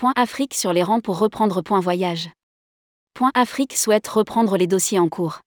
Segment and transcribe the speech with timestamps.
[0.00, 2.30] Point Afrique sur les rangs pour reprendre Point Voyage.
[3.12, 5.40] Point Afrique souhaite reprendre les dossiers en cours.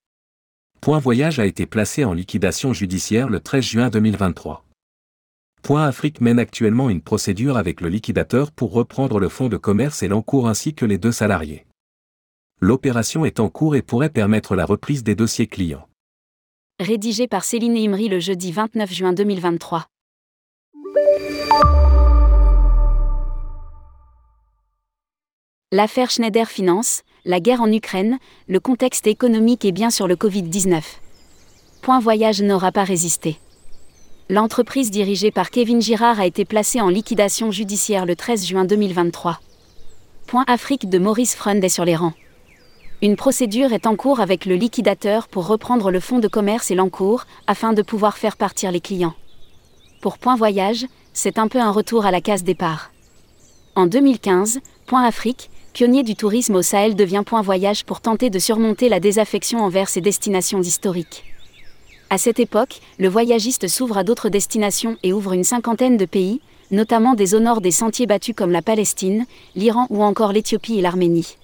[0.79, 4.63] Point Voyage a été placé en liquidation judiciaire le 13 juin 2023.
[5.63, 10.03] Point Afrique mène actuellement une procédure avec le liquidateur pour reprendre le fonds de commerce
[10.03, 11.65] et l'encours ainsi que les deux salariés.
[12.61, 15.87] L'opération est en cours et pourrait permettre la reprise des dossiers clients.
[16.79, 19.87] Rédigé par Céline Imri le jeudi 29 juin 2023.
[25.75, 30.83] L'affaire Schneider Finance, la guerre en Ukraine, le contexte économique et bien sur le Covid-19.
[31.81, 33.39] Point Voyage n'aura pas résisté.
[34.29, 39.39] L'entreprise dirigée par Kevin Girard a été placée en liquidation judiciaire le 13 juin 2023.
[40.27, 42.13] Point Afrique de Maurice Freund est sur les rangs.
[43.01, 46.75] Une procédure est en cours avec le liquidateur pour reprendre le fonds de commerce et
[46.75, 49.15] l'encours, afin de pouvoir faire partir les clients.
[50.01, 52.91] Pour Point Voyage, c'est un peu un retour à la case départ.
[53.75, 58.39] En 2015, Point Afrique, pionnier du tourisme au Sahel devient point voyage pour tenter de
[58.39, 61.25] surmonter la désaffection envers ses destinations historiques.
[62.11, 66.41] À cette époque, le voyagiste s'ouvre à d'autres destinations et ouvre une cinquantaine de pays,
[66.69, 71.37] notamment des nord des sentiers battus comme la Palestine, l'Iran ou encore l'Éthiopie et l'Arménie.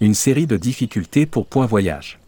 [0.00, 2.20] Une série de difficultés pour Point Voyage.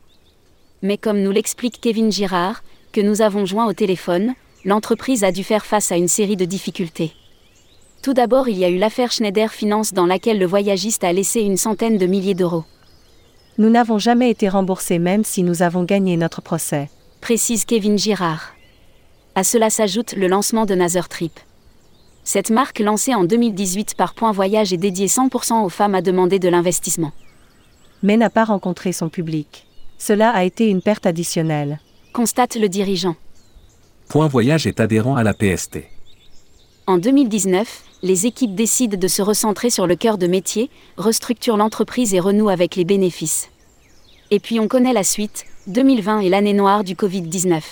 [0.83, 4.35] Mais comme nous l'explique Kevin Girard, que nous avons joint au téléphone,
[4.65, 7.13] l'entreprise a dû faire face à une série de difficultés.
[8.03, 11.41] Tout d'abord, il y a eu l'affaire Schneider Finance dans laquelle le voyagiste a laissé
[11.41, 12.65] une centaine de milliers d'euros.
[13.59, 16.89] Nous n'avons jamais été remboursés même si nous avons gagné notre procès.
[17.21, 18.55] Précise Kevin Girard.
[19.35, 21.39] À cela s'ajoute le lancement de Nazar Trip.
[22.25, 26.39] Cette marque lancée en 2018 par Point Voyage et dédiée 100% aux femmes a demandé
[26.39, 27.13] de l'investissement.
[28.03, 29.67] Mais n'a pas rencontré son public.
[29.99, 31.81] Cela a été une perte additionnelle.
[32.15, 33.17] Constate le dirigeant.
[34.09, 35.81] Point Voyage est adhérent à la PST.
[36.91, 42.15] En 2019, les équipes décident de se recentrer sur le cœur de métier, restructurent l'entreprise
[42.15, 43.49] et renouent avec les bénéfices.
[44.33, 47.63] Et puis on connaît la suite, 2020 est l'année noire du Covid-19.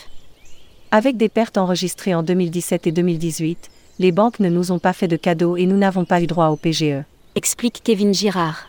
[0.93, 5.09] Avec des pertes enregistrées en 2017 et 2018, les banques ne nous ont pas fait
[5.09, 7.03] de cadeaux et nous n'avons pas eu droit au PGE.
[7.35, 8.69] Explique Kevin Girard.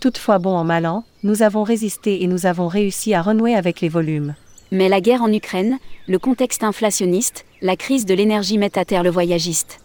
[0.00, 3.80] Toutefois bon en mal an, nous avons résisté et nous avons réussi à renouer avec
[3.80, 4.34] les volumes.
[4.72, 5.78] Mais la guerre en Ukraine,
[6.08, 9.80] le contexte inflationniste, la crise de l'énergie met à terre le voyagiste.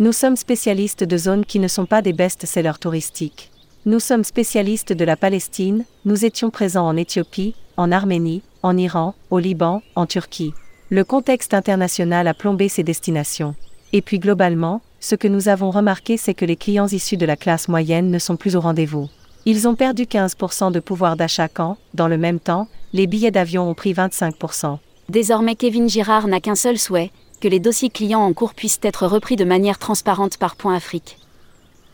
[0.00, 3.52] Nous sommes spécialistes de zones qui ne sont pas des best-sellers touristiques.
[3.86, 9.14] Nous sommes spécialistes de la Palestine, nous étions présents en Éthiopie, en Arménie, en Iran,
[9.30, 10.52] au Liban, en Turquie.
[10.90, 13.54] Le contexte international a plombé ces destinations.
[13.92, 17.36] Et puis globalement, ce que nous avons remarqué c'est que les clients issus de la
[17.36, 19.08] classe moyenne ne sont plus au rendez-vous.
[19.44, 23.68] Ils ont perdu 15% de pouvoir d'achat quand, dans le même temps, les billets d'avion
[23.68, 24.78] ont pris 25%.
[25.08, 27.10] Désormais Kevin Girard n'a qu'un seul souhait,
[27.40, 31.18] que les dossiers clients en cours puissent être repris de manière transparente par Point Afrique.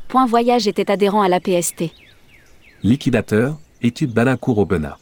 [0.09, 1.93] Point Voyage était adhérent à la PST.
[2.83, 4.99] Liquidateur, étude Balincourt Aubenas.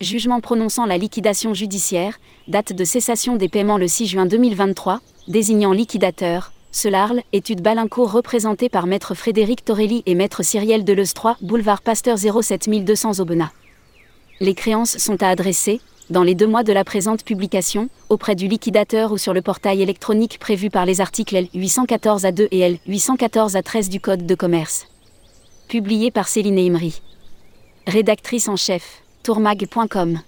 [0.00, 2.18] Jugement prononçant la liquidation judiciaire,
[2.48, 8.68] date de cessation des paiements le 6 juin 2023, désignant liquidateur, Selarle, étude Balincourt représentée
[8.68, 13.50] par maître Frédéric Torelli et maître Cyriel Deleuze 3, boulevard Pasteur 07200 Aubenas.
[14.38, 15.80] Les créances sont à adresser,
[16.10, 19.80] dans les deux mois de la présente publication, auprès du liquidateur ou sur le portail
[19.80, 23.98] électronique prévu par les articles L 814 à 2 et L 814 à 13 du
[23.98, 24.88] Code de commerce.
[25.68, 27.00] Publié par Céline Imri.
[27.86, 30.20] Rédactrice en chef, tourmag.com.